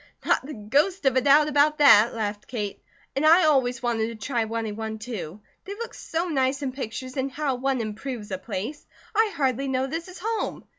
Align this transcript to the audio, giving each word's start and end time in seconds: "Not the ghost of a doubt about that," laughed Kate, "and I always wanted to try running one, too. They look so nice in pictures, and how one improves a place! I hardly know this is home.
"Not 0.25 0.43
the 0.43 0.55
ghost 0.55 1.05
of 1.05 1.15
a 1.15 1.21
doubt 1.21 1.47
about 1.47 1.77
that," 1.77 2.15
laughed 2.15 2.47
Kate, 2.47 2.81
"and 3.15 3.23
I 3.23 3.43
always 3.45 3.83
wanted 3.83 4.07
to 4.07 4.15
try 4.27 4.43
running 4.45 4.75
one, 4.75 4.97
too. 4.97 5.41
They 5.65 5.75
look 5.75 5.93
so 5.93 6.25
nice 6.27 6.63
in 6.63 6.71
pictures, 6.71 7.17
and 7.17 7.29
how 7.31 7.53
one 7.53 7.79
improves 7.81 8.31
a 8.31 8.39
place! 8.39 8.87
I 9.13 9.31
hardly 9.35 9.67
know 9.67 9.85
this 9.85 10.07
is 10.07 10.17
home. 10.19 10.63